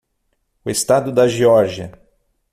[0.65, 1.93] O estado da Geórgia.